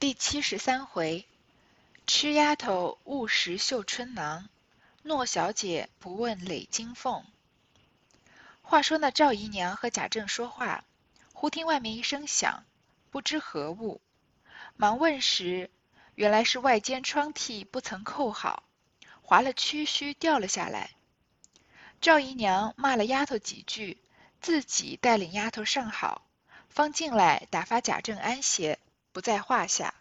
[0.00, 1.26] 第七十三回，
[2.06, 4.48] 吃丫头误食绣春囊，
[5.02, 7.24] 诺小姐不问累金凤。
[8.62, 10.84] 话说那赵姨娘和贾政说话，
[11.32, 12.62] 忽听外面一声响，
[13.10, 14.00] 不知何物，
[14.76, 15.68] 忙问时，
[16.14, 18.62] 原来是外间窗屉不曾扣好，
[19.20, 20.90] 滑了屈须掉了下来。
[22.00, 23.98] 赵姨娘骂了丫头几句，
[24.40, 26.22] 自己带领丫头上好，
[26.68, 28.78] 方进来打发贾政安歇。
[29.18, 29.97] 不在话下。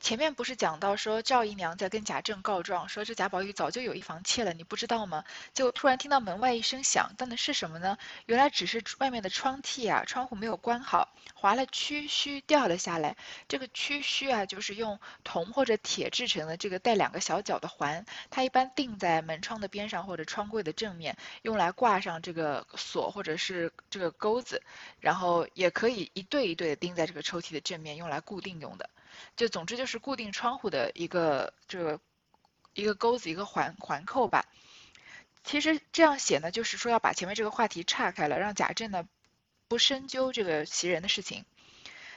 [0.00, 5.24] 前面不是讲到说赵姨娘在跟贾政告状，说这贾宝玉早就有一房妾了，你不知道吗？
[5.52, 7.98] 就突然听到门外一声响，但那是什么呢？
[8.26, 13.16] 原来只是外面的窗屉啊，窗户没有关好，划了曲须掉了下来。
[13.48, 24.62] 这个曲须啊，就是用铜或者铁制成的，这个带两个小角的环，它一般钉在门窗的边上或者窗柜的正面，用来挂上这个锁或者是这个钩子，
[25.00, 28.88] 然后也可以一对一对的钉在这个抽屉的正面，用来固定用的。
[29.36, 32.00] 就总之就是固定窗户的一个这个
[32.74, 34.46] 一个钩子一个环环扣吧。
[35.44, 39.08] 其实这样写呢，就是说要把前面这个话题岔开了，让贾政呢
[39.66, 41.44] 不深究这个袭人的事情。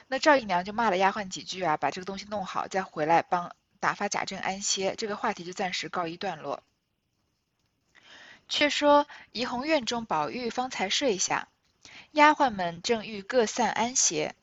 [0.08, 6.62] 那赵姨娘就骂了丫鬟几句啊，把这个东西弄好，再回来帮打发贾政安歇，这个话题就暂时告一段落。
[8.48, 11.48] 却说怡红院中宝玉方才睡下，
[12.10, 14.34] 丫鬟们正欲各散安歇，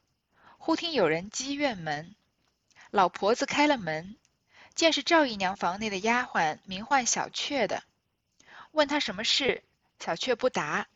[0.57, 2.15] 忽听有人击院门。
[2.91, 4.15] 老婆子开了门，
[4.73, 7.83] 见是赵姨娘房内的丫鬟，名唤小雀的，
[8.71, 9.63] 问她什么事，
[9.99, 10.87] 小雀不答，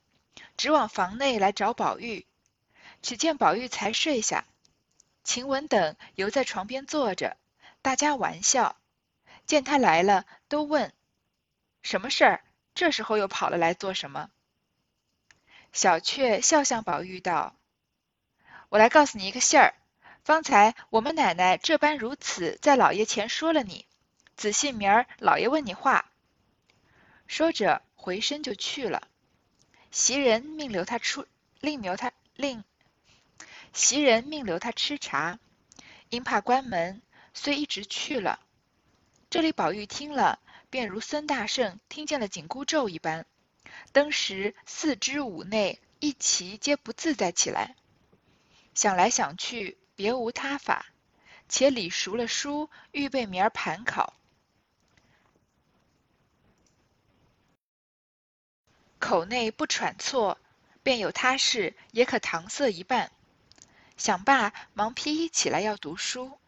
[0.58, 2.26] 直往房内来找宝玉。
[3.04, 4.46] 只见宝玉才睡下，
[5.24, 7.38] 晴雯等犹在床边坐着，
[7.84, 8.76] 大家玩笑。
[9.46, 10.94] 见他来了，都问
[11.84, 14.32] 什么事儿，这时候又跑了来做什么？
[15.74, 17.56] 小雀笑向宝玉道
[18.70, 19.76] ：“我来告诉你一个信儿。”
[20.24, 23.86] 方才我们奶奶这般如此，在老爷前说了你，
[24.38, 26.10] 仔细明儿老爷问你话。
[27.28, 29.10] 说着回身就去了。
[29.92, 31.26] 袭人命留他出，
[31.60, 32.64] 另留他另。
[33.74, 35.40] 袭人命留他吃茶，
[36.10, 37.02] 因怕关门，
[37.34, 38.40] 虽一直去了。
[39.30, 43.26] 这里宝玉听了，便如孙大圣听见了紧箍咒一般，
[43.92, 47.76] 登时四肢五内一齐皆不自在起来，
[48.74, 49.78] 想来想去。
[49.96, 50.88] 别无他法，
[51.48, 54.14] 且理熟了书，预备明儿盘考。
[59.00, 60.40] 口内不喘错，
[60.82, 63.12] 便有他事，也可搪塞一半。
[63.98, 66.40] 想罢，忙披衣起来要读书，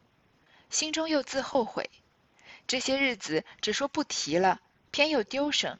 [0.69, 1.89] 心中又自后悔。
[2.65, 5.77] 这些日子只说不提了，偏又丢声。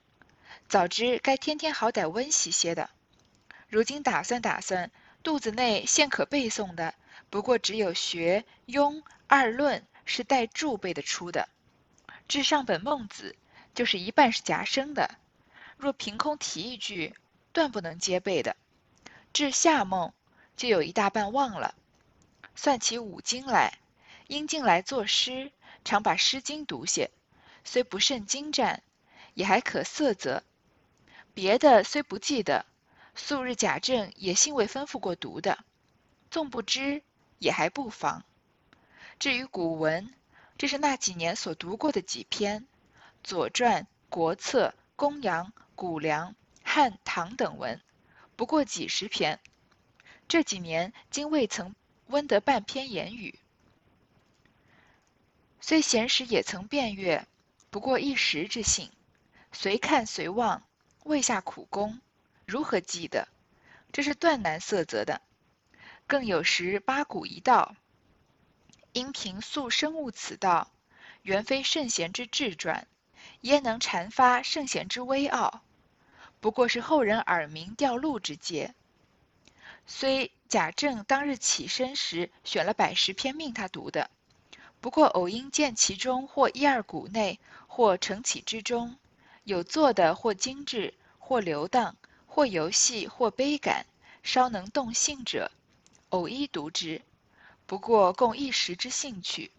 [0.68, 2.90] 早知该天天好歹温习些的，
[3.68, 4.92] 如今打算打算，
[5.24, 6.94] 肚子内现可背诵的。
[7.36, 11.50] 不过只有学庸二论是带注背的出的，
[12.30, 13.36] 至上本孟子
[13.74, 15.18] 就是一半是夹生的，
[15.76, 17.14] 若凭空提一句，
[17.52, 18.56] 断不能接背的。
[19.34, 20.14] 至下孟
[20.56, 21.76] 就有一大半忘了。
[22.56, 23.80] 算起五经来，
[24.28, 25.52] 因进来作诗，
[25.84, 27.12] 常把《诗经》读些，
[27.66, 28.82] 虽不甚精湛，
[29.34, 30.42] 也还可色泽。
[31.34, 32.66] 别的虽不记得，
[33.14, 35.66] 素日贾政也幸未吩咐过读的，
[36.32, 37.04] 纵不知。
[37.40, 38.24] 也还不妨。
[39.20, 40.14] 至于古文，
[40.58, 42.62] 这是那几年所读过的几篇，
[43.24, 45.46] 《左传》《国策》《公羊》
[45.76, 46.30] 《谷梁》
[46.64, 47.82] 《汉唐》等文，
[48.36, 49.40] 不过几十篇。
[50.28, 51.76] 这几年竟未曾
[52.08, 53.38] 温得半篇言语。
[55.62, 57.28] 虽闲时也曾遍阅，
[57.70, 58.92] 不过一时之兴，
[59.52, 60.64] 随看随忘，
[61.04, 62.00] 未下苦功，
[62.46, 63.28] 如何记得？
[63.92, 65.22] 这是断难色泽的。
[66.08, 67.76] 更有时八股一道，
[68.94, 70.72] 因平素生物此道，
[71.24, 72.88] 原非圣贤之志传，
[73.42, 75.62] 焉能阐发圣贤之微奥？
[76.40, 78.76] 不过是后人耳鸣调录之阶。
[79.88, 84.12] 虽贾政当日起身时选了百十篇命他读的，
[84.82, 88.96] 不过偶因见其中或一二股内，或承起之中，
[89.44, 91.96] 有做的或精致，或流荡，
[92.28, 93.88] 或游戏，或悲感，
[94.22, 95.52] 稍能动性者。
[96.16, 97.02] 偶一读之，
[97.66, 99.52] 不过共一时之兴趣，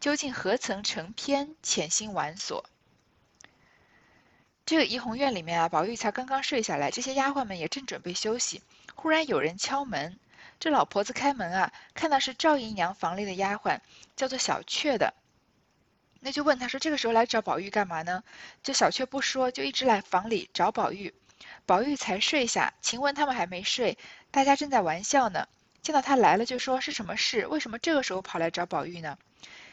[0.00, 2.64] 究竟何曾成篇，潜心玩索？
[4.66, 8.62] 这个怡红院里面啊，宝玉才刚刚睡下来，这些丫鬟们也正准备休息，
[8.96, 10.18] 忽然有人敲门。
[10.58, 13.78] 这老婆子开门啊，看到是赵姨娘房里的丫鬟，
[14.16, 15.14] 叫做小雀的，
[16.18, 18.24] 那就问她说：“这个时候来找宝玉干嘛呢？”
[18.64, 21.14] 这小雀不说，就一直来房里找宝玉。
[21.64, 23.98] 宝玉才睡下，晴雯他们还没睡，
[24.32, 25.48] 大家正在玩笑呢。
[25.82, 27.46] 见到他来了，就说是什么事？
[27.48, 29.18] 为什么这个时候跑来找宝玉呢？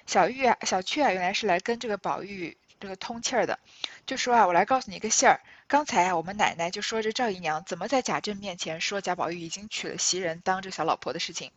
[0.08, 3.60] 小玉啊，小雀啊，原来是来跟这个宝玉这个通气儿的，
[4.08, 5.40] 就说啊，我来告诉你一个信儿。
[5.68, 11.52] 刚才啊，我们奶奶就说这赵姨娘怎么在贾政面前说贾宝玉已经娶了袭人当这小老婆的事情，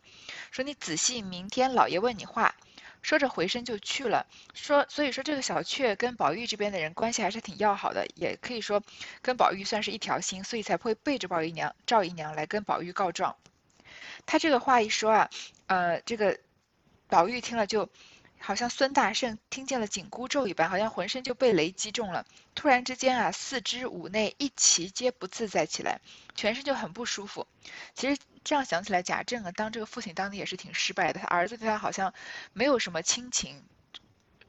[0.51, 2.53] 说你仔细，明天老爷问你话。
[3.01, 4.25] 说着回身就去了。
[4.53, 8.81] 说，所以说这个小雀跟宝玉这边的人关系还是挺要好的，也可以说
[9.21, 13.35] 跟宝玉算是一条心，所以才会背着宝玉娘赵姨娘来跟宝玉告状。
[14.25, 15.29] 他这个话一说啊，
[15.67, 16.39] 呃，这个
[17.07, 17.89] 宝玉听了就。
[18.45, 22.25] 好像孙大圣听见了紧箍咒一般，好像浑身就被雷击中了。
[22.53, 26.01] 突然之间啊，四肢五内一齐皆不自在起来，
[26.35, 27.47] 全身就很不舒服。
[27.95, 31.21] 其实这样想起来，贾政啊，当这个父亲当的也是挺失败的。
[31.21, 32.13] 他儿子对他好像
[32.51, 33.63] 没有什么亲情，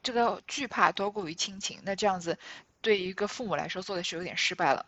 [0.03, 1.79] 这个惧怕多过于亲情。
[1.83, 2.37] 那这样子，
[2.81, 4.85] 对于一个父母来说，做的是有点失败了。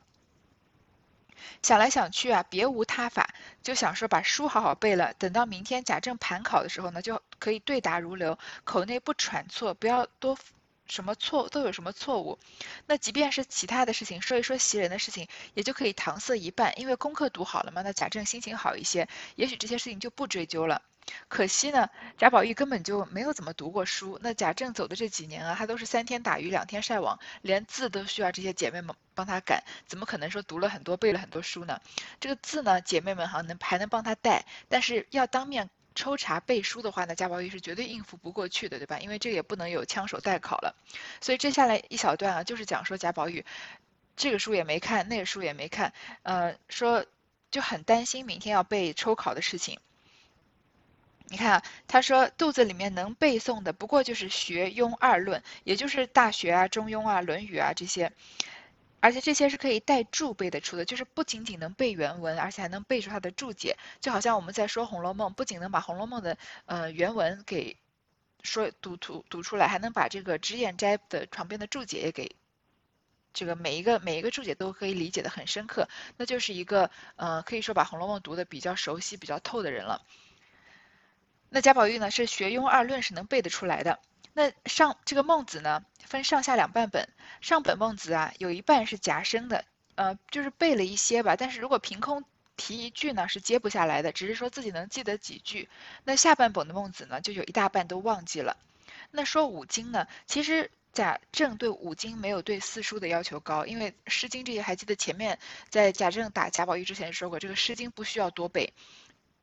[1.62, 3.30] 想来想去啊，别无他法，
[3.62, 10.38] 就想说把书好好背了，等到明天贾政盘考的时候呢，就可以对答如流，口内不喘错，不要多
[10.88, 12.38] 什么错都有什么错误。
[12.86, 20.82] 那即便是其他的事情，说一说袭人的事情，也就可以搪塞一半，因为功课读好了嘛，那贾政心情好一些，也许这些事情就不追究了。
[21.30, 24.20] 可惜呢，贾宝玉根本就没有怎么读过书。
[24.22, 31.80] 那贾政走的这几年啊，他都是三天打鱼两天晒网，连字都需要这些姐妹们帮他赶，怎么可能说读了很多背了很多书呢？
[32.20, 39.00] 这个字呢，姐妹们好像能还能帮他带，但是要当面抽查背书的话呢，贾宝玉是绝对应付不过去的，对吧？
[39.00, 40.76] 因为这也不能有枪手代考了。
[41.20, 43.44] 所以接下来一小段啊，就是讲说贾宝玉
[44.16, 45.92] 这个书也没看，那个书也没看，
[46.22, 47.04] 呃，说
[47.50, 49.80] 就很担心明天要被抽考的事情。
[51.30, 58.14] 你看啊，他说肚子里面能背诵的不过就是学庸二论，也就是大学啊、中庸啊、论语啊这些，
[59.00, 63.78] 而且这些是可以带注背得出的，就是不仅仅能背原文，而且还能背出它的注解。
[64.02, 67.78] 就好像我们在说《红楼梦》，不仅能把《红楼梦》的呃原文给
[68.44, 72.36] 说读读读出来，还能把这个脂砚斋的床边的注解也给
[73.34, 80.02] 这个每一个每一个注解都可以理解的很深刻，那就是一个呃可以说把《红楼梦》读的比较熟悉、比较透的人了。
[81.50, 84.00] 那贾宝玉呢是学庸二论是能背得出来的。
[84.38, 87.10] 那上这个孟子呢分上下两半本，
[87.42, 92.24] 上本孟子啊有一半是夹生的，呃就是背了一些吧，但是如果凭空
[92.56, 95.68] 提一句呢是接不下来的，只是说自己能记得几句。
[96.04, 98.58] 那下半本的孟子呢就有一大半都忘记了。
[99.10, 105.40] 那说五经呢，其实贾政对五经没有对四书的要求高，因为《诗经》这些还记得前面
[105.72, 108.72] 在贾政打贾宝玉之前说过，这个《诗经》不需要多背。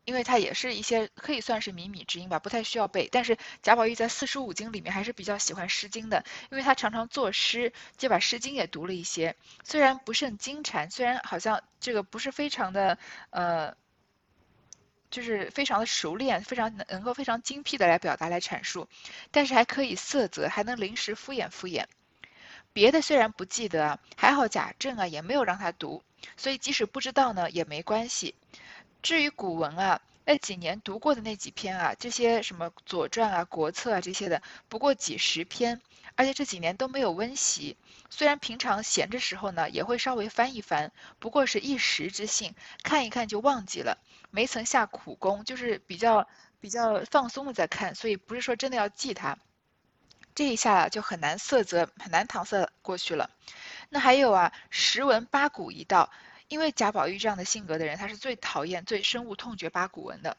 [0.04, 3.08] 因为它也是一些可以算是靡靡之音吧，不太需要背。
[3.10, 9.34] 但是贾宝玉在四书五经里面还是比较喜欢《诗经》的，因为他常常作诗，就把《诗经》也读了一些。
[9.64, 12.98] 虽然不甚精阐，虽然好像这个不是非常的
[13.30, 13.76] 呃，
[15.10, 18.88] 就是非常的熟练，非常能够非常精辟的来表达来阐述，
[19.30, 21.84] 但是还可以色泽，还能临时敷衍敷衍。
[22.72, 26.02] 别的虽然不记得，还好贾政啊也没有让他读，
[26.36, 28.34] 所以即使不知道呢也没关系。
[29.04, 34.40] 至于古文啊，那几年读过的那几篇啊，这些什么《左传》啊、《国策》啊这些的，
[34.70, 35.82] 不过几十篇，
[36.14, 37.76] 而且这几年都没有温习。
[38.08, 43.98] 虽然平常闲着时候呢，也会稍微翻一翻，不过是一时之兴，看一看就忘记了，
[44.30, 46.26] 没曾下苦功，就是比较
[46.58, 49.36] 比较放松的在看，所以不是说真的要记它。
[50.34, 53.28] 这一下就很难色泽，很难搪塞过去了。
[53.90, 56.10] 那还有啊，十文八股一道。
[56.54, 60.36] 因为贾宝玉这样的性格的人，他是最讨厌、最深恶痛绝八股文的。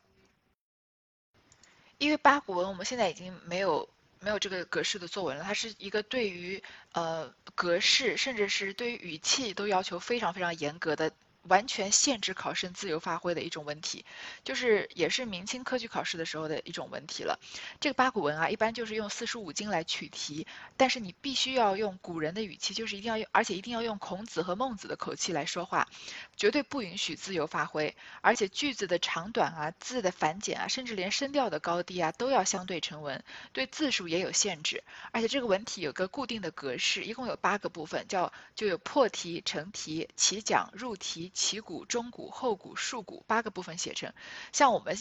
[1.98, 3.90] 因为八股文我们现在已经没有
[4.22, 11.12] 没有这个格式的作文了，它是一个对于呃格式，甚至是对于语气都要求非常非常严格的。
[11.48, 14.06] 完全限制考生自由发挥的一种问题，
[14.44, 17.40] 就是也是明清科举考试的时候的一种问题了。
[17.80, 20.48] 这个八股文啊，一般就是用四书五经来取题，
[20.78, 25.88] 但是你必须要用古人的语气，就是一定要用，而且一定要用孔子和孟子的口气来说话，
[26.36, 27.96] 绝对不允许自由发挥。
[28.22, 33.24] 而且句子的长短啊，字的繁简啊，甚至连声调的高低啊，都要相对成文，
[33.54, 34.84] 对字数也有限制。
[35.12, 41.32] 而且这个文体有个固定的格式，一共有八个部分，叫就有破题、成题、起讲、入题。
[41.36, 44.12] 起骨、中骨、后骨、竖骨八个部分写成，
[44.52, 44.98] 像我们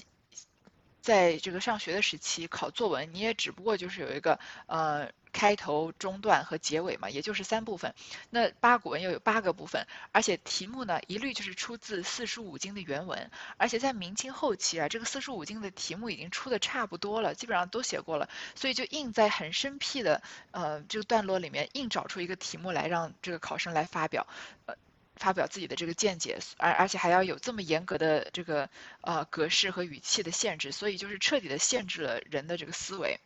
[1.01, 7.95] 在这个上学的时期考作文，你也只不过就是有一个呃开头、中段和结尾嘛，也就是三部分。
[8.31, 13.31] 那八股文又有八个部分，而且题目呢一律就是出自四书五经的原文。
[13.59, 20.23] 而且在明清后期啊，这个四书五经的题目已经出的差不多了，基本上都写过了，所以就硬在很生僻的
[20.53, 24.27] 呃这个段落里面硬找出一个题目来让这个考生来发表，
[24.67, 24.75] 呃。
[25.17, 28.69] 发表自己的这个见解，而而且还要有这么严格的这个
[29.01, 33.19] 呃格式和语气的限制，所以就是彻底的限制了人的这个思维。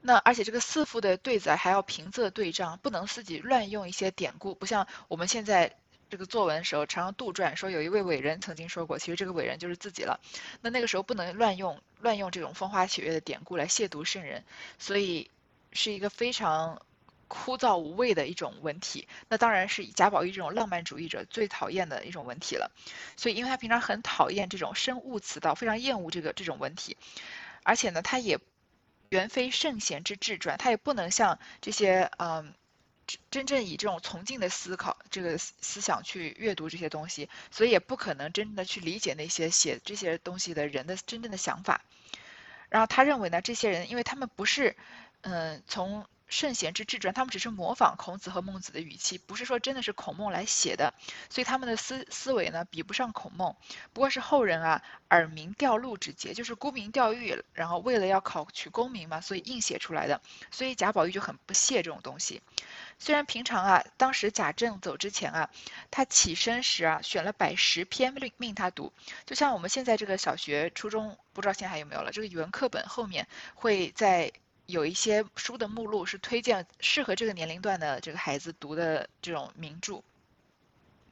[0.00, 5.76] 那而且这个四副的对子还要平仄对仗，不能自己乱用一些典故，不像我们现在
[6.08, 10.20] 这个作文的时候常常杜撰说有一位伟人曾经说过，其实这个伟人就是自己了。
[10.60, 14.44] 那那个时候不能乱用乱用这种风花雪月的典故来亵渎圣人，
[14.78, 15.28] 所以
[15.72, 16.80] 是一个非常
[17.28, 19.08] 枯燥无味的一种文体。
[19.28, 22.70] 那当然是贾宝玉这种浪漫主义者最讨厌的一种文体了。
[23.16, 26.96] 所以因为他平常很讨厌这种生物词道，非常厌恶这个这种文体，
[27.62, 28.38] 而且呢他也。
[29.08, 32.52] 原非圣贤之志传，他也不能像这些嗯，
[33.30, 41.82] 真正以这种从敬的思考这个思想去阅读这些东西，所以也不可能真正的去理解那些写这些东西的人的真正的想法。
[42.68, 44.74] 然后他认为呢，这些人因为他们不是
[45.20, 46.04] 嗯从。
[46.28, 50.92] 圣贤之志传，他们只是模仿孔子和孟子的语气，不是说真的是孔孟来写的，
[51.30, 53.54] 所以他们的思思维呢比不上孔孟，
[53.92, 60.20] 不过是后人啊耳鸣钓鹿之节，就是沽名钓誉，然后为了要考取功名嘛，所以硬写出来的。
[60.50, 62.42] 所以贾宝玉就很不屑这种东西。
[62.98, 65.50] 虽然平常啊，当时贾政走之前啊，
[65.90, 68.92] 他起身时啊选了百十篇命命他读，
[69.26, 74.32] 就像我们现在这个小学、初中，不知道现在还有没有了，这个语文课本后面会在。
[74.66, 80.02] 有一些书的目录是推荐适合这个年龄段的这个孩子读的这种名著。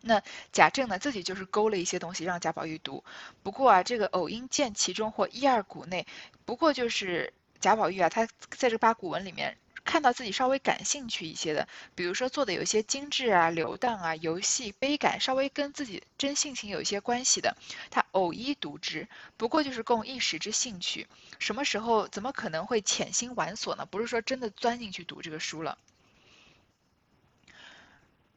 [0.00, 3.02] 那贾政呢自己就是勾了一些东西让贾宝玉读。
[3.42, 6.06] 不过啊，这个偶因见其中或一二古内，
[6.44, 9.56] 不过就是贾宝玉啊，他在这八股文里面。
[9.94, 17.56] 看到自己稍微感兴趣一些的，比如说做的有些精致啊、流荡啊、游戏、悲感，稍微跟自己真性情有一些关系的，
[17.92, 21.06] 他偶一读之，不过就是供一时之兴趣。
[21.38, 23.86] 什么时候怎么可能会潜心玩索呢？
[23.86, 25.78] 不是说真的钻进去读这个书了。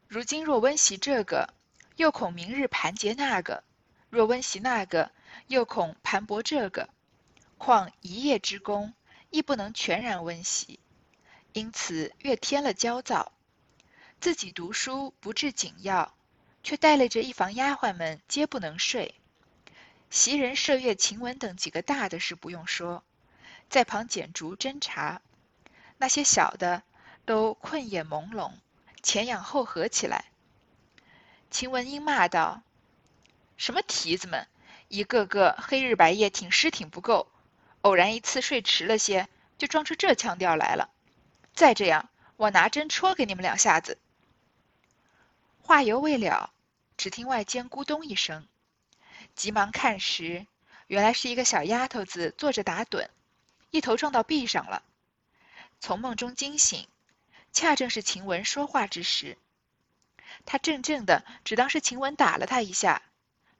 [0.08, 1.52] 如今若温习这个，
[1.96, 3.64] 又恐明日盘结那个；
[4.12, 5.12] 若温习那个，
[5.48, 6.88] 又恐盘剥这个。
[7.58, 8.94] 况一夜之功，
[9.32, 10.80] 亦不能全然温习。
[11.58, 13.32] 因此越添了焦躁，
[14.22, 16.14] 自己读书不至紧要，
[16.62, 19.16] 却带累着一房丫鬟们皆不能睡。
[20.12, 23.04] 袭人、麝月、晴雯等几个大的事不用说，
[23.72, 25.20] 在旁捡烛斟茶，
[25.98, 26.84] 那些小的
[27.26, 28.52] 都困眼朦胧，
[29.02, 30.26] 前仰后合起来。
[31.50, 32.62] 晴雯因骂道
[33.58, 34.48] ：“什么蹄子们，
[34.90, 37.28] 一个个黑日白夜挺尸挺不够，
[37.82, 40.92] 偶然一次睡迟了些，就装出这腔调来了。”
[41.58, 43.98] 再这样，我拿针戳给你们两下子。
[45.64, 46.52] 话犹未了，
[46.98, 48.48] 只听外间咕咚一声，
[49.34, 50.46] 急忙看时，
[50.86, 53.10] 原来是一个小丫头子坐着打盹，
[53.72, 54.84] 一头撞到壁上了。
[55.80, 56.88] 从梦中惊醒，
[57.52, 59.36] 恰正是晴雯说话之时。
[60.46, 63.02] 她怔怔的，只当是晴雯打了她一下，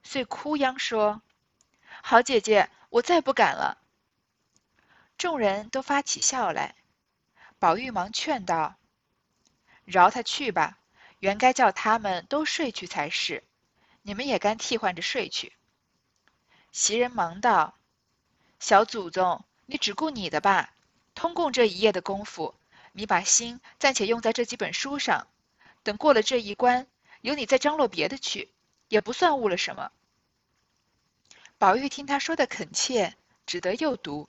[0.04, 1.20] 遂哭央说
[2.00, 3.76] ：“好姐姐，我再不敢了。”
[5.18, 6.76] 众人都发起笑来。
[7.58, 8.76] 宝玉忙劝道
[9.84, 10.78] ：“饶他去吧，
[11.18, 13.42] 原该叫他们都睡去才是，
[14.02, 15.52] 你们也该替换着睡去。”
[16.70, 17.76] 袭人忙道
[18.60, 20.72] ：“小祖宗，你只顾你的吧。
[21.16, 22.54] 通共这一夜的功夫，
[22.92, 25.26] 你把心暂且用在这几本书上，
[25.82, 26.86] 等过了这一关，
[27.22, 28.52] 由你再张罗别的去，
[28.86, 29.90] 也不算误了什么。”
[31.58, 34.28] 宝玉听他说的恳切，只得又读，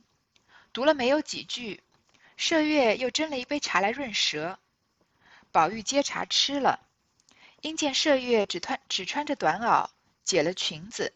[0.74, 1.84] 读了没有几句。
[2.40, 4.58] 麝月又斟了一杯茶来润舌，
[5.52, 6.80] 宝玉接茶吃了。
[7.60, 9.90] 因见麝月只穿只穿着短袄，
[10.24, 11.12] 解了裙子，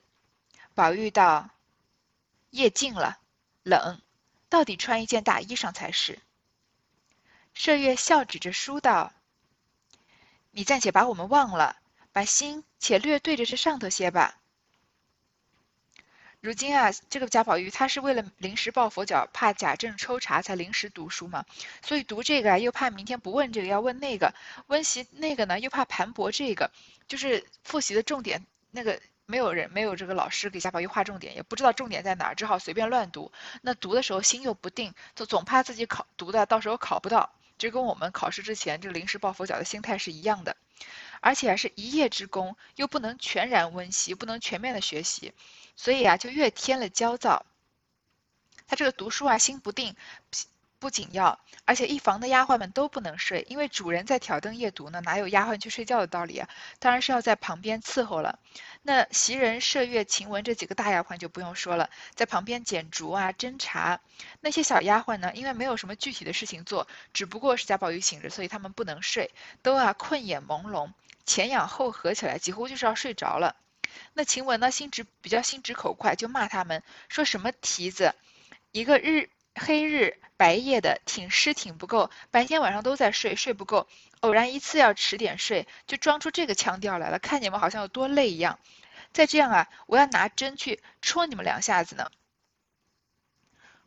[0.75, 1.49] 宝玉道
[2.51, 3.21] ：“夜静了，
[3.63, 4.01] 冷，
[4.49, 6.19] 到底穿一件大衣裳才是。”
[7.55, 9.13] 麝月笑指着书道
[10.51, 11.77] ：“你暂且把我们忘了，
[12.11, 14.37] 把心且略对着这上头些吧。”
[16.43, 21.45] 如今啊，这个贾宝玉他是为了临时抱佛脚，怕贾政抽查才临时读书嘛，
[21.81, 24.33] 所以读这个啊，又怕明天不问这个要问那个，
[24.67, 26.69] 温习那个呢又怕盘驳这个，
[27.07, 33.31] 就是复习的重点那个没有人没有这个老师给贾宝玉划重点，也不知道重点在哪儿，只好随便乱读。
[33.61, 40.57] 那读的时候心又不定，就总怕自己考读的到时候考不到，就跟我们考试之前这临时抱佛脚的心态是一样的。
[41.21, 45.31] 而且是一夜之功，又不能全然温习，不能全面的学习。
[45.75, 47.45] 所以啊，就越添了焦躁。
[48.67, 49.95] 他这个读书啊，心不定，
[50.79, 56.49] 不仅要，而且一房的丫鬟们都不能睡，因为主人在挑灯夜读呢，哪有丫鬟去睡觉的道理啊？
[56.79, 58.39] 当然是要在旁边伺候了。
[58.81, 64.01] 那袭人、麝月、晴雯这几个大丫鬟就不用说了，在旁边捡竹啊、斟茶。
[64.41, 70.91] 那些小丫鬟呢，因为没有什么具体的事情做，只不过是贾宝玉醒着，所以他们不能睡，都啊困眼朦胧，
[71.25, 73.55] 前仰后合起来，几乎就是要睡着了。
[74.13, 78.13] 那晴雯呢，心直比较心直口快，就骂他们说什么蹄子，
[78.71, 83.87] 一个日黑日白夜的挺尸挺不够，白天晚上都在睡，睡不够，
[84.21, 88.59] 偶然一次要迟点睡，就装出这个腔调来了，看你们好像有多累一样。
[89.11, 92.09] 再这样啊，我要拿针去戳你们两下子呢。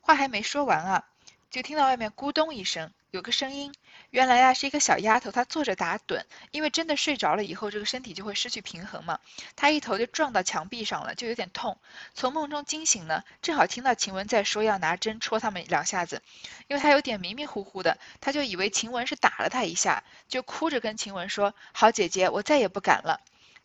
[0.01, 1.05] 话还没说完啊，
[1.51, 2.93] 就听到外面咕咚一声。
[3.11, 3.75] 有个声音，
[4.17, 9.21] 原来啊是一个小丫头，她坐着打盹，因为真的睡着了以后，这个身体就会失去平衡嘛。
[9.57, 11.77] 她一头就撞到墙壁上了，就有点痛。
[12.15, 16.23] 从梦中惊醒呢，正好听到晴雯在说要拿针戳他们两下子，
[16.67, 23.21] 因为她有点迷迷糊糊的，她就以为晴雯是打了她一下，就哭着跟晴雯说：“好姐姐，我再也不敢了。”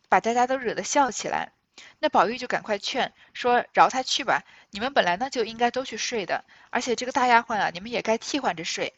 [0.10, 1.54] 把大家都惹得笑起来。
[2.00, 8.94] 那宝玉就赶快劝说：“饶他去吧，你们本来呢就应该都去睡的，而且这个大丫鬟啊，你们也该替换着睡。”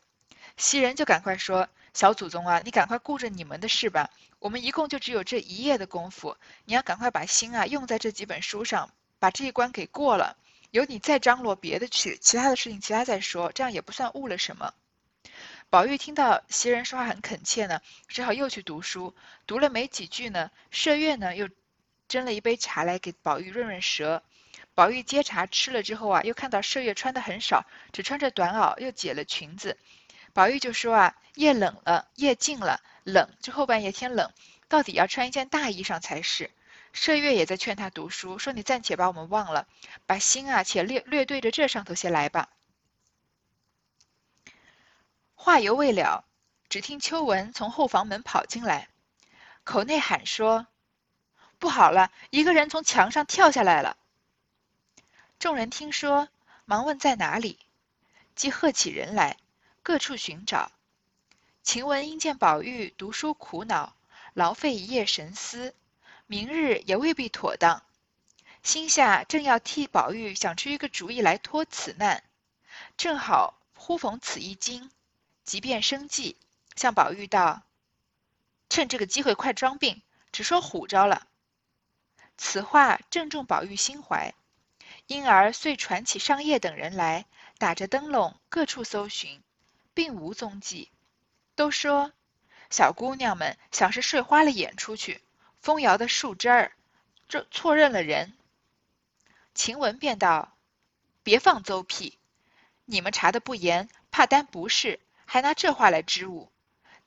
[0.57, 4.09] 袭人就赶快说：“小祖宗啊，你赶快顾着你们的事吧。
[4.39, 10.37] 我们一共就只有这一夜的功夫，你要赶快把心啊用在这几本书上，把这一关给过了。
[10.71, 14.73] 由你再张罗别的去，其他的事情其他再说，这样也不算误了什么。”
[15.69, 19.15] 宝玉听到袭人说话很恳切呢，只好又去读书。
[19.47, 21.49] 读了没几句呢，麝月呢又
[22.07, 24.21] 斟了一杯茶来给宝玉润润舌。
[24.75, 29.77] 宝玉接茶吃了之后啊，又看到麝月穿的很少，只穿着短袄，又解了裙子。
[30.33, 34.31] 宝玉就说啊，夜冷了，夜静了，冷，就后半夜天冷，
[34.67, 36.49] 到底要穿一件大衣裳才是。
[36.91, 39.67] 麝月也在劝他读书，说你暂且把我们忘了，
[40.05, 42.49] 把心啊且略略对着这上头些来吧。
[45.35, 46.25] 话犹未了，
[46.67, 48.89] 只听秋文从后房门跑进来，
[49.63, 50.65] 口内喊说
[51.59, 53.97] ：“不好了，一个人从墙上跳下来了。”
[55.37, 56.29] 众人听说，
[56.65, 57.59] 忙问在哪里，
[58.35, 59.37] 即喝起人来。
[59.83, 60.71] 各处寻找，
[61.61, 63.93] 晴雯因见宝玉读书苦恼，
[64.33, 65.75] 劳费一夜神思，
[66.25, 67.83] 明日也未必妥当，
[68.63, 72.23] 心下正要替宝玉想出一个主意来脱此难，
[72.95, 74.89] 正好忽逢此一惊，
[75.43, 76.37] 即便生计，
[76.77, 77.63] 向宝玉道
[78.69, 81.27] ：“趁这个机会快装病，只说唬着了。”
[82.37, 84.33] 此话正中宝玉心怀，
[85.07, 87.25] 因而遂传起上夜等人来，
[87.57, 89.43] 打着灯笼各处搜寻。
[89.93, 90.89] 并无踪迹，
[91.55, 92.11] 都说
[92.69, 95.21] 小姑娘们想是睡花了眼出去，
[95.61, 96.71] 风摇的树枝儿，
[97.27, 98.33] 这错认了人。
[99.53, 100.57] 晴雯便道
[101.21, 102.17] ：“别放邹屁，
[102.85, 106.51] 你们查的不严，怕担不是，还拿这话来支吾。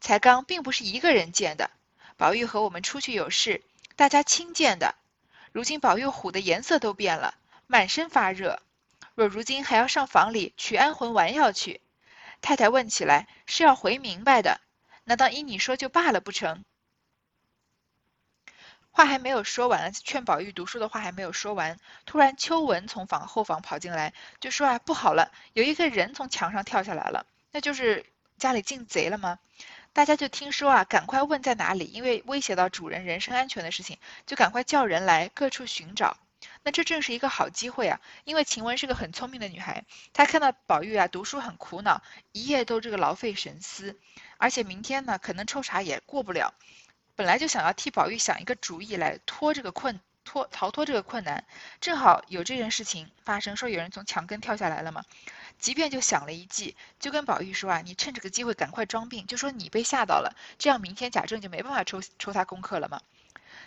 [0.00, 1.70] 才刚并不是一个人见的，
[2.16, 3.64] 宝玉和我们出去有事，
[3.96, 4.94] 大家亲见的。
[5.50, 7.34] 如今宝玉唬的颜色都变了，
[7.66, 8.62] 满身发热，
[9.14, 11.80] 若如今还要上房里取安魂丸药去。”
[12.46, 14.60] 太太问起来是要回明白的，
[15.02, 16.62] 难道依你说就罢了不成？
[18.92, 28.06] 话还没有说完，劝宝玉读书的话还没有说完，突然秋文从房后房跑进来，就说啊，不好了，有一个人从墙上跳下来了，那就是
[28.38, 29.40] 家里进贼了吗？
[29.92, 36.16] 大家就听说啊，赶快问在哪里，因为威胁到主人人身安全的事情，就赶快叫人来各处寻找。
[36.66, 38.00] 那这正是一个好机会啊！
[38.24, 42.02] 因为晴雯是个很聪明的女孩，她看到宝玉啊读书很苦恼，
[42.32, 43.96] 一夜都这个劳费神思，
[44.36, 46.54] 而且明天呢可能抽查也过不了，
[47.14, 51.44] 本来就想要替宝玉想一个主意来脱这个困脱逃脱这个困难，
[51.80, 55.04] 正好有这件事情发生，说有人从墙根跳下来了嘛，
[55.60, 63.00] 即便就想了一计，就跟宝玉说啊，你趁这个机会赶快装病，就说你被吓到了，这样明天贾政就没办法抽抽他功课了嘛。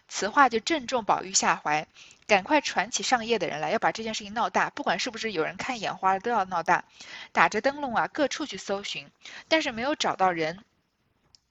[0.10, 1.88] 此话就正中宝玉下怀，
[2.28, 6.84] 赶快传起上夜的人来，要把这件事情闹大，不管是不是有人看眼花了，都要闹大。
[7.32, 9.10] 打着灯笼啊，各处去搜寻，
[9.48, 10.66] 但是没有找到人。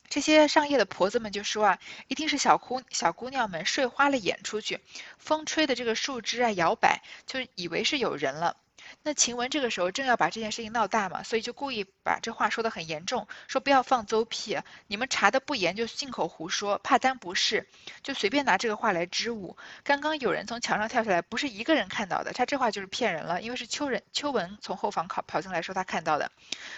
[0.09, 4.81] 这些上夜的婆子们就说啊，一定是小姑小姑娘们睡花了眼出去，
[5.19, 8.57] 风吹的这个树枝啊摇摆，就以为是有人了。
[9.03, 17.69] 那晴雯这个时候正要把这件事情闹大嘛，所以就故意把这话说的很严重，说不要放邹屁，你们查的不严就信口胡说，怕担不是，
[18.03, 19.57] 就随便拿这个话来支吾。
[19.85, 26.31] 刚刚有人从墙上跳下来，不是一个人看到的，他这话就是骗人了，因为是秋人秋文从后房跑跑进来说他看到的，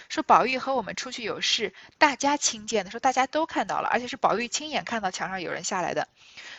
[0.09, 6.07] 说宝玉和我们出去有事，大家亲见的，说大家都看到了，而且是宝玉亲眼看到墙上有人下来的，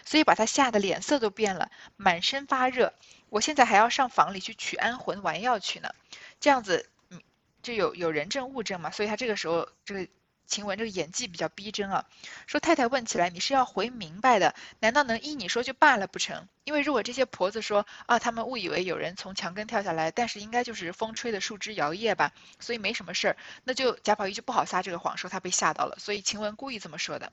[0.05, 2.93] 所以把他吓得脸色都变了，满身发热。
[3.33, 5.95] 我现在还要上房里去取安魂丸药去呢，
[6.38, 7.18] 这样子，嗯
[7.62, 10.07] 就有有人证物证嘛，所以他这个时候这个
[10.47, 12.05] 晴雯这个演技比较逼真啊。
[12.47, 16.47] 说太太问起来，你是要回明白的，难道能依你说就罢了不成？
[16.64, 25.97] 因为如果这些婆子说啊，他们误以为有人从墙根跳下来，但是应该就是风吹的树枝摇曳吧，所以没什么事儿，那就贾宝玉就不好撒这个谎，说他被吓到了。
[25.99, 27.33] 所以晴雯故意这么说的。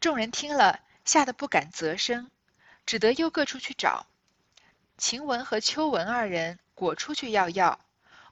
[0.00, 2.30] 众人听了，吓得不敢啧声，
[2.88, 4.06] 只得又各处去找。
[4.96, 7.78] 晴雯和秋纹二人果出去要药，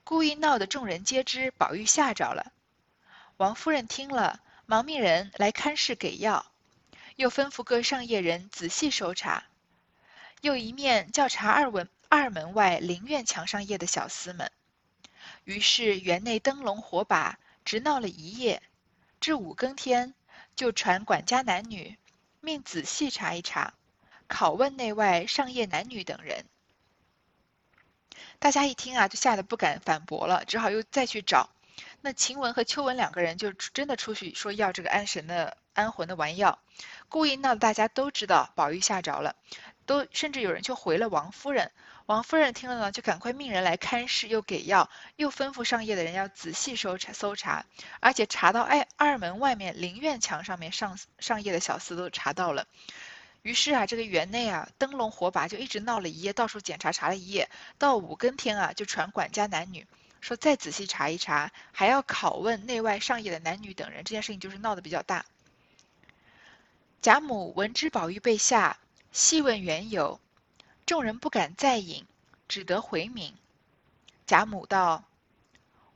[0.02, 2.54] 故意闹得众人皆知宝玉吓着了。
[3.36, 6.46] 王夫人听了，忙命人来看事给药，
[7.16, 9.44] 又吩咐各上夜人仔细搜查，
[10.40, 14.50] 又一面叫查二文二门外林院墙上夜的小厮们。
[15.44, 18.62] 于是园内灯笼火把，直闹了一夜，
[19.20, 20.14] 至五更天，
[20.54, 21.98] 就传管家男女，
[22.40, 23.74] 命仔细查一查，
[24.28, 26.44] 拷问内外上夜男女等人。
[28.38, 31.48] 大家一听啊，就吓得不敢反驳了，只好又再去找。
[32.00, 36.58] 那晴雯和秋雯两个人就真的出去说要这个安神的、安魂的丸药，
[37.08, 39.36] 故意闹得大家都知道宝玉吓着了，
[39.86, 41.72] 都甚至有人就回了王夫人。
[42.06, 47.66] 王夫人听了呢，就赶快命人来看视，又给药，又吩咐上夜的人要仔细搜查搜查，
[48.00, 52.66] 而且查到二二门外面灵院墙上面上上夜的小厮都查到了。
[53.46, 59.86] 于是啊，这个园内啊，灯笼火把就一直闹了一夜，到处检查查了一夜，到五更天啊，就传管家男女
[60.20, 64.02] 说再仔细查一查，还要拷问内外上夜的男女等人。
[64.02, 65.24] 这件事情就是闹得比较大。
[67.00, 68.78] 贾母闻知宝玉被吓，
[69.12, 70.18] 细问缘由，
[70.84, 72.04] 众人不敢再饮，
[72.48, 73.32] 只得回明。
[74.26, 75.04] 贾母道：“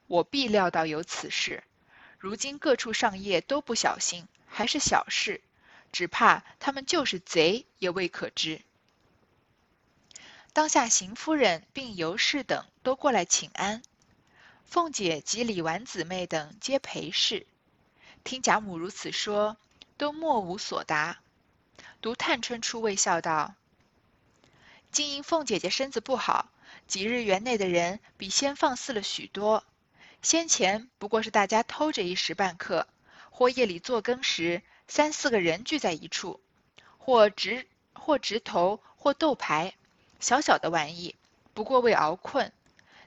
[0.07, 1.65] 我必料到有此事，
[2.17, 5.41] 如今各处上夜都不小心，还是小事。”
[5.93, 8.61] 只怕他们就是贼，也未可知。
[10.53, 13.83] 当下邢夫人并尤氏等都过来请安，
[14.65, 17.47] 凤姐及李纨姊妹等皆陪侍。
[18.25, 19.57] 听贾母如此说，
[19.97, 21.21] 都莫无所答。
[22.01, 23.55] 独探春出位笑道
[24.91, 26.51] ：“今因凤姐姐身子不好，
[26.87, 29.65] 几日园内的人比先放肆了许多。
[30.23, 32.87] 先前不过是大家偷着一时半刻，
[33.31, 36.41] 或夜里做更时。”三四个人聚在一处，
[36.99, 39.77] 或直或直头，或斗牌，
[40.19, 41.15] 小小的玩意，
[41.55, 42.53] 不过为熬困。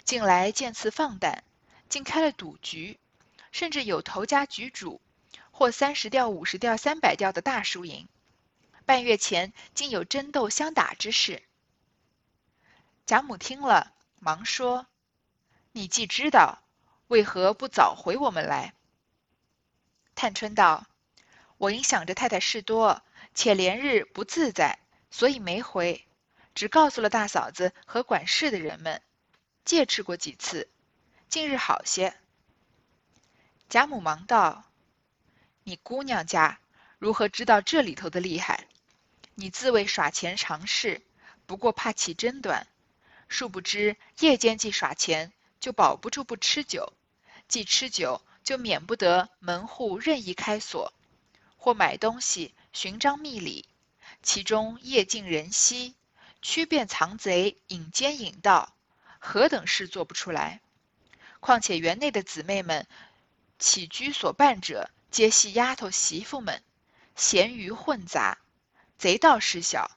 [0.05, 1.43] 近来见次放胆，
[1.89, 2.97] 竟开了赌局，
[3.51, 5.01] 甚至有头家局主，
[5.51, 8.07] 或三十吊、五十吊、三百吊的大输赢。
[8.85, 11.43] 半月前竟有争斗相打之事。
[13.05, 13.91] 贾母听了，
[14.21, 14.87] 忙说
[15.73, 16.63] ：“你既知道，
[17.07, 18.73] 为何不早回我们来？”
[20.15, 20.87] 探春道。
[21.63, 23.01] 我因想着太太事多，
[23.33, 26.05] 且连日不自在，所以没回，
[26.53, 29.01] 只告诉了大嫂子和管事的人们，
[29.63, 30.67] 借吃过几次，
[31.29, 32.13] 近日好些。
[33.69, 34.65] 贾母忙道
[35.63, 36.59] ：“你姑娘家
[36.99, 38.67] 如何知道这里头的厉害？
[39.33, 41.01] 你自谓耍钱常事，
[41.45, 42.67] 不过怕起争端，
[43.29, 46.91] 殊不知夜间既耍钱，就保不住不吃酒；
[47.47, 50.91] 既吃酒，就免不得门户任意开锁。”
[51.63, 53.69] 或买东西寻章觅礼，
[54.21, 55.95] 其中夜尽人稀，
[56.41, 58.75] 驱变藏贼，引奸引盗，
[59.17, 60.59] 何等事做不出来？
[61.39, 62.85] 况且园内的姊妹们
[63.59, 66.61] 起居所伴者，皆系丫头媳妇们，
[67.15, 68.39] 闲余混杂，
[68.97, 69.89] 贼盗事小。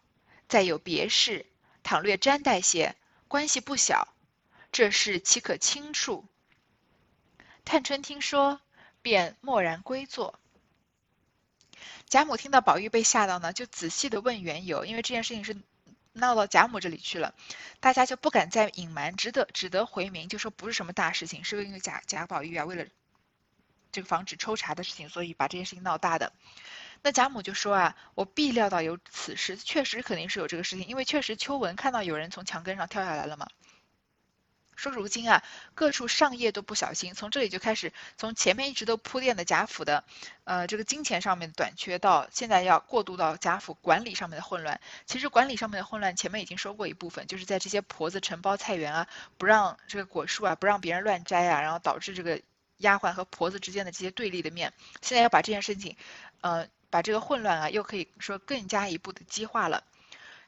[0.47, 1.47] 再有别事，
[1.83, 2.95] 倘略沾带些，
[3.27, 4.15] 关系不小，
[4.71, 6.27] 这事岂可轻处？
[7.65, 8.61] 探春听说，
[9.03, 10.39] 便默然归坐。
[12.09, 15.57] 贾母听到宝玉被吓到呢，就仔细的问缘由，因为这件事情是
[16.13, 17.35] 闹到贾母这里去了，
[17.81, 22.87] 大家就不敢再隐瞒，只得只得回明，就说不是什么大事情，是因为贾贾宝玉啊，为了
[23.91, 26.33] 这个防止抽查的事情，所以把这件事情闹大的。
[27.03, 33.49] 那贾母就说啊，我必料到有此事，确实肯定是有这个事情，因为确实秋纹看到有人从墙根上跳下来了嘛。
[34.77, 35.43] 说如今啊，
[35.75, 40.05] 各处上业都不小心，从这里就开始，从前面一直都铺垫的贾府的，
[40.45, 44.81] 呃，这个金钱上面的短缺，到现在要过渡到贾府管理上面的混乱。
[45.07, 49.09] 其实管理上面的混乱，前面已经说过一部分，就是在这些婆子承包菜园啊，
[49.39, 52.41] 不让这个果树啊，不让别人乱摘啊，然后导致这个
[52.77, 54.73] 丫鬟和婆子之间的这些对立的面。
[55.01, 55.97] 现在要把这件事情，
[56.43, 59.85] 呃，把这个混乱啊，又可以说更加一步的激化了。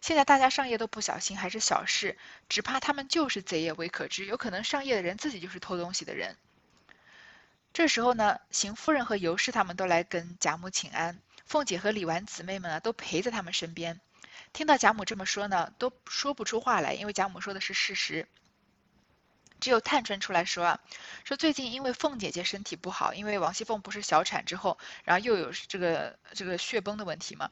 [0.00, 2.16] 现在大家上夜都不小心，还是小事，
[2.48, 6.36] 只怕他们就是贼也未可知，有可能上夜的人自己就是偷东西的人。
[7.72, 14.00] 这时候呢，邢夫人和尤氏他们都来跟贾母请安，凤姐和李纨姊妹们啊都陪在他们身边。
[14.52, 18.26] 听到贾母这么说呢，都说不出话来，因为贾母说的是事实。
[19.60, 20.80] 只有探春出来说啊，
[21.24, 27.50] 说最近因为凤姐姐身体不好，因为王熙凤不是小产之后，然后又有这个这个血崩的问题嘛，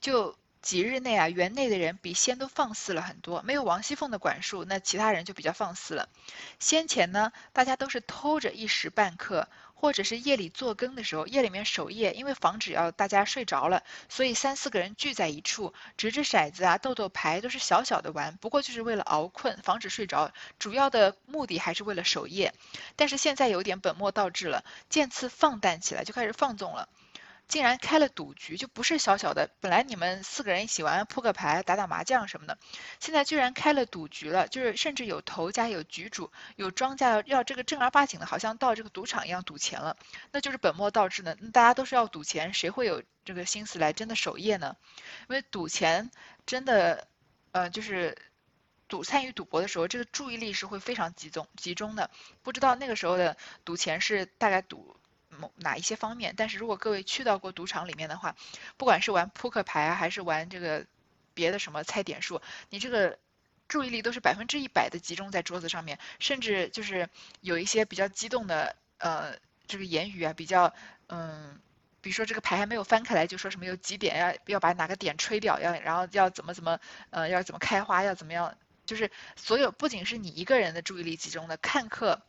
[0.00, 0.38] 就。
[0.64, 3.42] 几日内啊，园内的人比先都放肆了很多。
[3.42, 6.08] 没有王熙凤的管束，那其他人就比较放肆了。
[6.58, 22.54] 先前呢，大家都是偷着一时半刻，或者是夜里做更的时候，夜里面守夜，因为防止要大家睡着了，所以三四个人聚在一处，掷掷骰子啊，斗斗牌，都是小小的玩，不过就是为了熬困，防止睡着，主要的目的还是为了守夜。
[22.96, 26.88] 但是现在有点本末倒置了，渐次放诞起来，就开始放纵了。
[27.46, 29.50] 竟然开了赌局，就不是小小的。
[29.60, 32.58] 本来你们四个人一起玩扑克牌、打打麻将什么的，
[33.00, 34.48] 现在居然开了赌局了。
[34.48, 39.96] 就是甚至有头家、有局主、有庄家要要这个正儿八经的，好像到这个赌场一样赌钱了。
[40.32, 41.36] 那就是本末倒置的。
[41.52, 44.76] 大家都是要赌钱，谁会有这个心思来真的守夜呢？
[45.28, 46.10] 因为赌钱
[46.46, 47.06] 真的，
[47.52, 48.16] 呃，就是
[48.88, 52.10] 赌参与赌博的时候，这个注意力是会非常集中集中的。
[52.42, 54.96] 不知道那个时候的赌钱是大概赌。
[55.34, 56.34] 某哪一些方面？
[56.36, 58.36] 但是如果各位去到过赌场里面的话，
[58.76, 60.86] 不管是玩扑克牌啊，还是玩这个
[61.34, 63.18] 别的什么猜点数，你这个
[63.68, 67.08] 注意力都是百分之一百的集中在桌子上面，甚至就是
[67.40, 70.72] 有一些比较激动的呃这个言语啊，比较
[71.08, 71.58] 嗯，
[72.00, 76.78] 比如说这个牌还没有翻开来，就说什么有几点要要把哪个点吹掉，要然后要怎么怎么
[77.10, 82.22] 呃要怎么开花，要怎么样，就是所有不仅是你一个人的注意力集中的看客。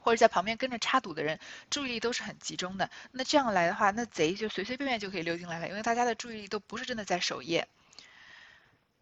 [0.00, 1.38] 或者在旁边跟着插赌的人，
[1.70, 2.90] 注意力都是很集中的。
[3.12, 7.68] 那这样来的话，那贼就随随便便就可以溜进来了，因为大家的注意力都不是真的在守夜。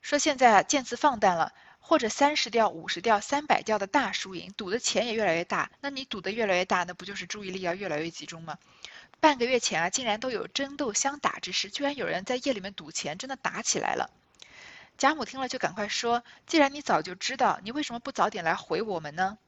[0.02, 5.70] 说现在啊，渐次放诞了，或者三十吊、五十吊、三百吊的大输赢，赌的钱也越来越大。
[5.80, 8.58] 那你赌的越来越大，那不就是注意力要越来越集中吗？
[9.20, 14.10] 半个月前啊，竟然都有争斗相打之事，居然有人在夜里面赌钱，真的打起来了。
[14.96, 19.38] 贾母听了就赶快说：“既然你早就知道，你为什么不早点来回我们呢？”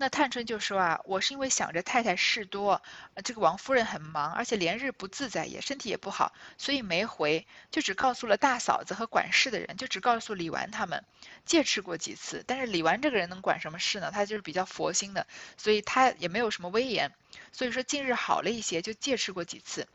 [0.00, 2.80] 那探春就说啊，我是因为想着太太事多，
[3.24, 11.04] 这个王夫人很忙，而且连日不自在，也身体也不好，所以没回，就只告诉了大嫂子和管事的人，就只告诉李纨他们，
[11.44, 12.44] 借吃过几次。
[12.46, 14.12] 但是李纨这个人能管什么事呢？
[14.12, 17.12] 他就是比较佛心的，所以他也没有什么威严。
[17.50, 19.88] 所以说近日好了一些，就借吃过几次。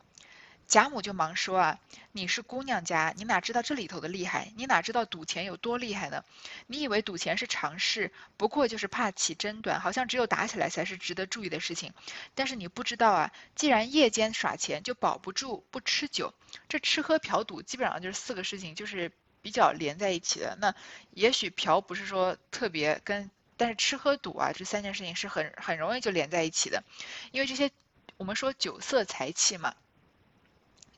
[0.73, 1.79] 贾母就忙说啊，
[2.13, 4.51] 你是姑娘家，你哪知道这里头的厉害？
[4.55, 6.25] 你哪知道赌钱有多厉害呢？
[6.65, 11.93] 你以为赌钱是常事，不过就是怕起争端，好像只有打起来才是值得注意的事情。
[12.33, 16.33] 但是你不知道啊，既然夜间耍钱就保不住不吃酒，
[16.67, 19.11] 这吃喝嫖赌基本上就是四个事情，就是
[19.43, 20.57] 比较连在一起的。
[20.59, 20.73] 那
[21.11, 26.83] 也许嫖不是说特别跟，但是吃喝赌啊这三件事情是很很容易就连在一起的，
[27.31, 27.69] 因为这些
[28.17, 29.75] 我们说酒色财气嘛。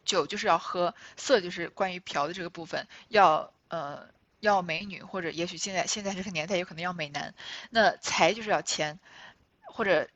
[0.06, 4.08] 酒就是要喝，色就是关于嫖的这个部分，要呃
[4.40, 7.34] 要美女或者也许现在现在这个年代有可能要美男，
[7.72, 9.00] 那财就是要钱，
[9.64, 10.08] 或者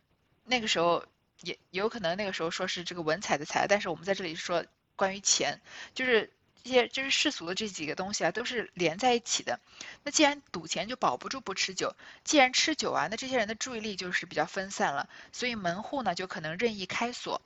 [0.46, 1.04] 那个时候
[1.42, 5.60] 也有可能那个时候说是这个文采的财，但是我们在这里说关于钱，
[5.94, 6.32] 就是
[6.64, 9.60] 这些就是世俗的这几个东西啊都是连在一起的。
[10.04, 17.42] 那既然赌钱就保不住不吃酒，既然吃酒啊，那这些人的注意力就是比较分散了，所以门户呢就可能任意开锁。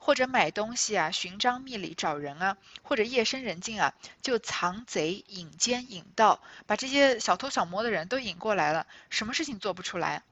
[0.00, 10.22] 或者买东西啊，寻章觅礼找人啊，或者夜深人静啊，就藏贼引奸引盗，把这些小偷小摸的人都引过来了，什么事情做不出来？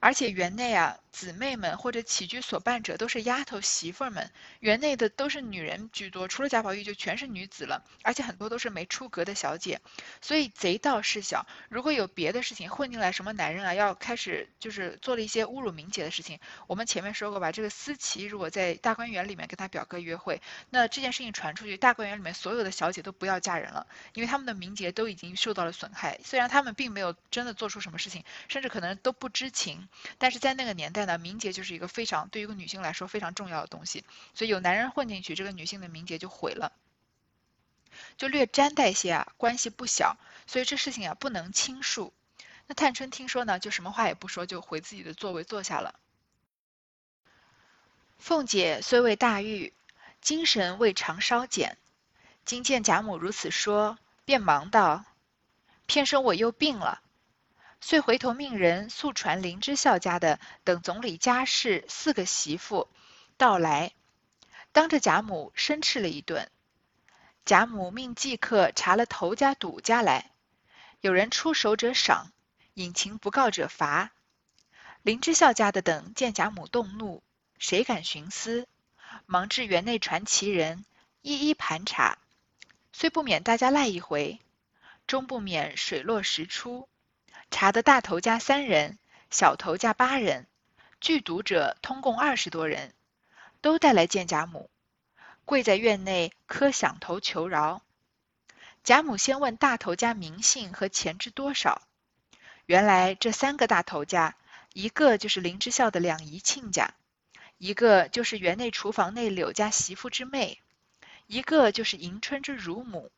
[0.00, 9.80] 而且园内啊，姊妹们或者起居所伴者都是丫头媳妇们，园内的都是女人居多，除了贾宝玉就全是女子了，而且很多都是没出阁的小姐，
[10.20, 11.46] 所以贼道事小。
[11.68, 26.18] 如果有别的事情混进来，什么男人啊要开始就是做了一些侮辱名节的事情，我们前面说过吧，这个思琪如果在大观园里面跟他表哥约会，那这件事情传出去，大观园里面所有的小姐都不要嫁人了，因为他们的名节都已经受到了损害。
[26.24, 29.88] 虽然他们并没有真的做出什么事情，甚至可能都不知情。
[30.18, 36.72] 但是在那个年代呢，名节就是一个非常对于一个女性来说非常重要的东西，所以有男人混进去，这个女性的名节就毁了，
[38.16, 42.12] 就略沾带些啊，关系不小，所以这事情啊不能轻述。
[42.66, 45.94] 那探春听说呢，就什么话也不说，就回自己的座位坐下了。
[48.18, 49.72] 凤姐虽未大愈，
[50.22, 51.76] 精神未尝稍减，
[52.46, 55.04] 今见贾母如此说，便忙道
[55.84, 57.02] ：“偏生我又病了。”
[57.86, 62.88] 遂回头命人速传林之孝家的等总理家事四个媳妇
[63.36, 63.92] 到来，
[64.72, 66.50] 当着贾母申斥了一顿。
[67.44, 70.30] 贾母命祭客查了头家赌家来，
[71.02, 72.32] 有人出手者赏，
[72.72, 74.12] 隐情不告者罚。
[75.02, 77.22] 林之孝家的等见贾母动怒，
[77.58, 78.66] 谁敢徇私？
[79.26, 80.86] 忙至园内传其人，
[81.20, 82.16] 一一盘查，
[82.94, 84.40] 虽不免大家赖一回，
[85.06, 86.88] 终不免水落石出。
[87.56, 88.98] 查的大头家三人，
[89.30, 90.48] 小头家八人，
[91.00, 92.92] 聚赌者通共二十多人，
[93.60, 94.68] 都带来见贾母，
[95.44, 97.80] 跪在院内磕响头求饶。
[98.82, 101.80] 贾母先问大头家名姓和钱值多少。
[102.66, 104.34] 原来这三个大头家，
[104.72, 106.92] 一个就是林之孝的两姨亲家，
[107.58, 110.58] 一个就是园内厨房内柳家媳妇之妹，
[111.28, 113.12] 一个就是迎春之乳母。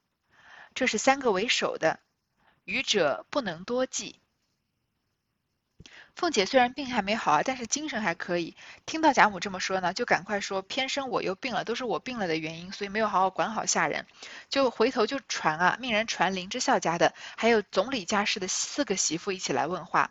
[0.75, 2.01] 这是三个为首的，
[2.65, 4.21] 愚者不能多记。
[6.17, 8.57] 凤姐虽然病还没好啊，但是精神还可以。
[8.87, 14.07] 听到贾母这么说呢，就赶快说：“偏生我又病了，都是我病了的原因，所以没有好好管好下人。”
[14.49, 20.11] 就回头就传啊，命人传林之孝家的，还有总理家事的四个媳妇一起来问话，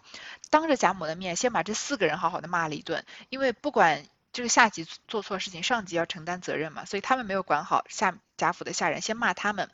[0.51, 3.03] 当着贾母的面，先把这四个人好好的骂了一顿。
[3.29, 9.71] 因为不管这个下级做错事情，上级要承担责任嘛，所以他们没有管好下贾府的下人，先骂他们。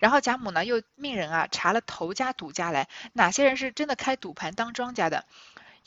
[0.00, 5.24] 然后贾母呢，又命人啊查了头家赌家来，哪些人是真的开赌盘当庄家的。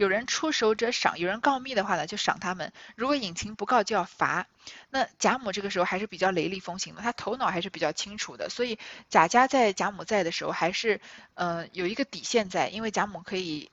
[0.02, 4.48] 有人出手者赏，有人告密的话呢，就赏他们；如果隐情不告，就要罚。
[4.90, 11.02] 那贾母这个时候还是比较雷厉风行的，她头脑还是比较清楚的，所以贾家在贾母在的时候还是
[11.36, 13.70] 呃有一个底线在，因为贾母可以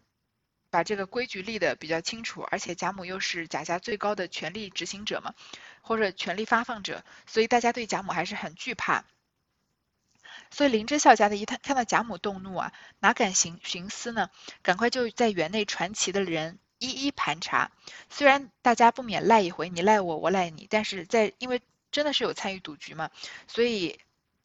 [0.69, 5.33] 把这个规矩立得比较清楚，而且贾母又是贾家最高的权力执行者嘛，
[5.81, 9.07] 或者权力发放者，所以大家对贾母还是很惧怕。
[10.51, 14.31] 所以林之孝家的一看看到贾母动怒啊，哪敢行徇私呢？
[14.63, 17.71] 赶快就在园内传奇的人一一盘查。
[18.09, 23.11] 虽然大家不免赖一回，你赖我，我赖你，但是在因为真的是有参与赌局嘛，
[23.47, 23.99] 所以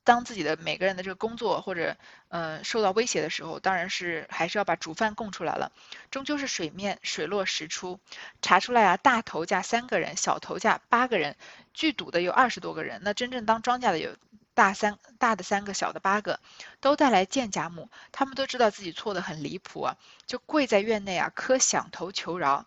[0.03, 1.95] 当自己的每个人的这个工作或者
[2.27, 5.71] 嗯受到威胁的时候，当然是还是要把主犯供出来了。
[6.11, 7.99] 终究是水面水落石出，
[8.41, 11.37] 查出来啊，大头家三个人，小头家八个人，
[11.73, 14.15] 聚赌的有二十多个人，那真正当庄家的有。
[14.53, 16.39] 大三大的三个，小的八个，
[16.79, 17.89] 都带来见贾母。
[18.11, 22.65] 他们都知道自己错的很离谱啊，就跪在院内啊，磕响头求饶。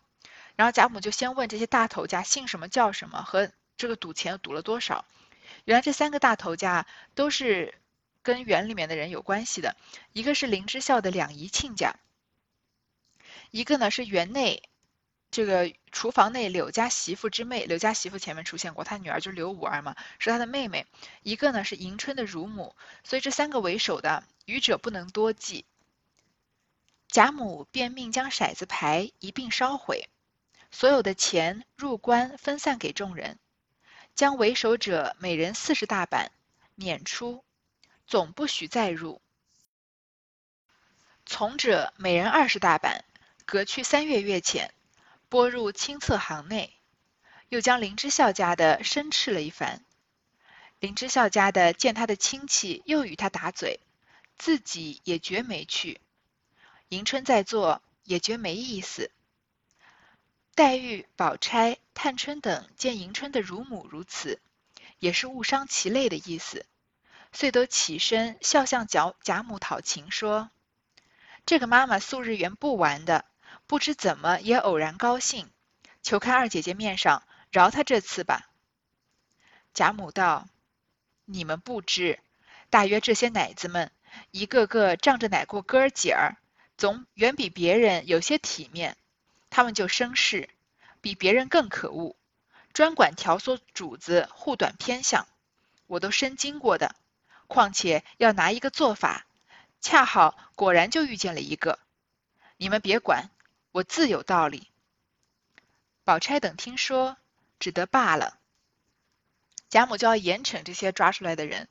[0.57, 5.05] 然后贾母就先问这些大头家姓什么叫什么，和这个赌钱赌了多少。
[5.65, 7.75] 原来这三个大头家都是
[8.23, 9.77] 跟园里面的人有关系的，
[10.13, 11.97] 一个是林之孝的两姨亲家，
[13.51, 14.63] 一个呢是园内。
[15.31, 20.87] 这个厨房内柳家媳妇之妹，柳家媳妇前面出现过，她女儿就是柳五儿嘛，是她的妹妹。
[21.23, 25.67] 一个呢是迎春的乳母，所以这三个为首的，愚者不能多记。
[27.09, 30.09] 贾母便命将骰子牌一并烧毁，
[30.71, 33.39] 所有的钱入棺分散给众人，
[34.15, 36.33] 将为首者每人四十大板
[36.75, 37.45] 撵出，
[38.07, 39.21] 总不许再入；
[41.27, 43.05] 从者每人二十大板，
[43.45, 44.73] 隔去三月月钱。
[45.29, 46.73] 拨入清册行内，
[47.49, 49.85] 又将林之孝家的申斥了一番。
[50.79, 53.81] 林之孝家的见他的亲戚又与他打嘴，
[54.39, 56.01] 自己也觉没趣。
[56.91, 59.11] 迎春在座也觉没意思。
[60.55, 64.41] 黛玉、宝钗、探春等见迎春的乳母如此，
[65.01, 66.65] 也是误伤其类的意思，
[67.33, 70.51] 遂都起身笑向贾贾母讨情说
[71.45, 73.25] ：“这个妈妈素日原不玩的。”
[73.67, 75.51] 不知怎么也偶然高兴，
[76.01, 78.49] 求看二姐姐面上饶她这次吧。
[79.75, 80.47] 贾母道
[81.27, 82.21] ：“你们不知，
[82.71, 83.91] 大约这些奶子们
[84.31, 86.37] 一个个仗着奶过哥儿姐儿，
[86.79, 88.97] 总远比别人有些体面，
[89.51, 90.49] 他们就生事，
[91.01, 92.17] 比别人更可恶，
[92.73, 95.27] 专管挑唆主子护短偏向，
[95.89, 96.95] 我都深经过的。
[97.49, 99.27] 况且要拿一个做法，
[99.81, 101.81] 恰好果然就遇见了一个，
[102.57, 103.29] 你们别管。”
[103.77, 104.71] 我自有道理。
[106.03, 107.19] 宝钗等听说，
[107.59, 108.39] 只得罢了。
[109.69, 111.69] 贾母就要严惩这些抓出来的人，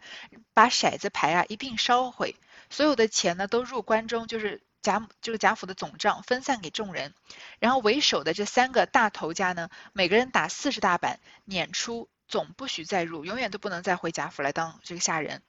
[0.54, 2.36] 把骰子牌啊一并烧毁，
[2.70, 7.16] 所有的钱呢都入关中，就是贾母就是贾府的总账，分散给众人。
[7.58, 15.42] 然后为首的这三个大头家呢，每个人打四十大板，撵出，总不许再入，永远都不能再回贾府来当这个下人。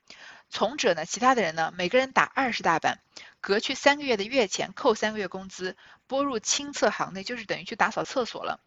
[0.48, 3.00] 从者呢，其他的人呢，每个人打二十大板，
[3.40, 8.60] 革去三个月的月钱，扣三个月工资，拨入清册行内，就是等于去打扫厕所了。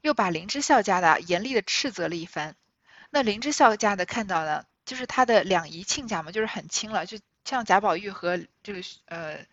[0.00, 2.56] 又把林之孝家的严厉的斥责了一番。
[3.10, 9.46] 那林之孝家的看到呢，就是他的两姨亲家嘛，就是很亲了，就像贾宝玉和这个呃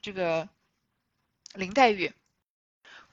[0.00, 0.48] 这个
[1.54, 2.12] 林黛玉。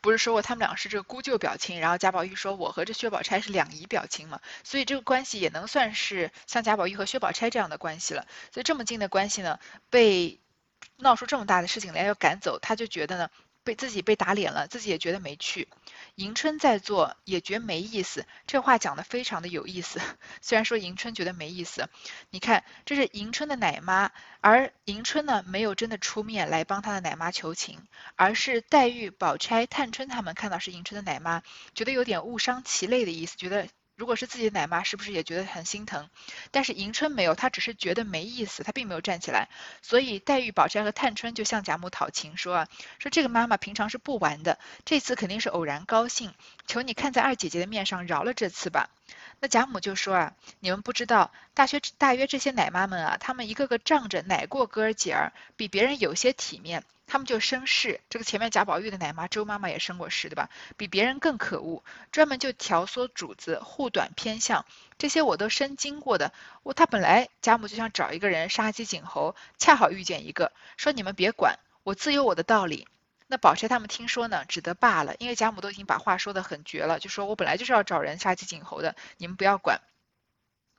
[0.01, 8.25] 不是说过他们俩是这个姑舅表亲，然后贾宝玉说我和这薛宝钗是两姨表亲嘛，所以这个关系也能算是像贾宝玉和薛宝钗这样的关系了。
[8.51, 10.39] 所以这么近的关系呢，被
[10.97, 13.29] 闹出这么大的事情来要赶走，他就觉得呢
[13.63, 15.67] 被自己被打脸了，自己也觉得没趣。
[16.15, 19.99] 迎春在做也觉没意思，这话讲的非常的有意思。
[20.41, 21.89] 虽然说迎春觉得没意思，
[22.29, 27.79] 你看这是迎春的奶妈，而迎春呢没有真的出面来帮她的奶妈求情，
[28.15, 31.41] 而是黛玉、宝钗、探春他们看到是迎春的奶妈，
[31.75, 33.67] 觉得有点误伤其类的意思，觉得。
[33.95, 36.09] 如果是自己的奶妈，是不是也觉得很心疼？
[36.49, 39.47] 但是迎春没有，她只是觉得没意思，她并没有站起来。
[39.81, 42.67] 所以黛玉、宝钗和探春就向贾母讨情，说啊，
[42.99, 46.33] 说这个妈妈平常是不玩的，这次肯定是偶然高兴，
[46.65, 48.89] 求你看在二姐姐的面上饶了这次吧。
[49.41, 56.83] 那贾母就说啊，你们不知道，大学大约这些奶妈们啊，她们一个个仗着奶过哥儿姐儿，比别人有些体面。
[57.07, 60.49] 他们就生事，这个前面贾宝玉的奶妈周妈妈也生过事，对吧？
[60.77, 64.63] 比别人更可恶，专门就挑唆主子护短偏向，
[64.97, 66.31] 这些我都深经过的。
[66.63, 72.87] 我他本来贾母就想找一个人杀鸡儆猴，恰好遇见一个，说你们别管，我自有我的道理。
[73.31, 79.79] 那宝钗他们听说呢，只得罢了，因为贾母都已经把话说得很绝了，就说我本来就是要找人杀鸡儆猴的，你们不要管。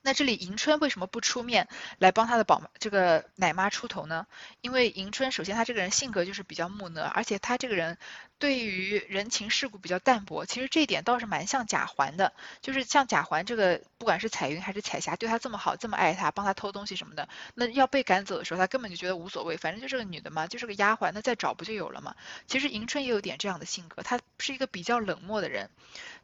[0.03, 4.27] 那这里迎春为什么不出面来帮她的宝妈这个奶妈出头呢？
[4.61, 7.97] 因为迎春首先她这个人性格就是比较木讷，而且她这个人
[8.39, 10.45] 对于人情世故比较淡薄。
[10.45, 22.17] 其实这一点倒是蛮像贾环的，就是像贾环这个，不管是彩云还是彩霞，对她这么好，这么爱她，帮她偷东西什么的，那要被赶走的时候，她根本就觉得无所谓，反正就是个女的嘛，就是个丫鬟，那再找不就有了吗？
[22.49, 25.71] 其实迎春也有点这样的性格，她是一个比较冷漠的人，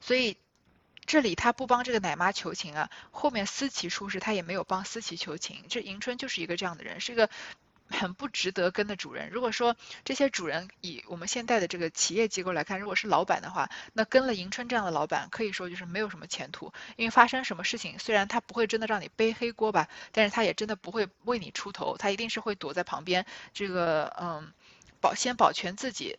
[0.01, 0.37] 所以。
[1.09, 5.65] 这里他不帮这个奶妈求情啊，后面思琪出事，他也没有帮思琪求情。
[5.71, 7.31] 这迎春就是一个这样的人，是一个
[7.89, 9.31] 很不值得跟的主人。
[9.31, 16.75] 如果说这些主人以我们现在的这个企业机构来看，如果是老板的话，那跟了迎春这样的老板，可以说就是没有什么前途。
[16.97, 24.53] 因为发生什么事情，虽然他不会真的让你背黑锅吧，但是他也真的不会为你出头，他一定是会躲在旁边，这个嗯，
[25.01, 26.19] 保先保全自己，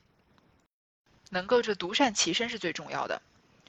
[1.29, 3.21] 能够这独善其身是最重要的。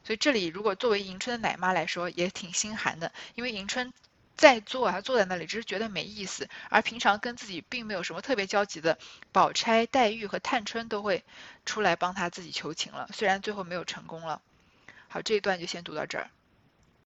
[0.05, 3.93] 所以这里如果作为迎春的奶妈来说，也挺心寒的，因为迎春
[4.37, 8.99] 在做她，坐在那里只是觉得没意思，而平常跟自己并没有什么特别交集的
[9.33, 11.25] 宝钗、黛玉和探春都会
[11.67, 14.41] 出来帮她自己求情了，虽然最后没有成功了。
[15.09, 16.31] 好，这一段就先读到这儿。